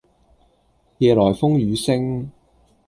[0.97, 2.31] 夜來風雨聲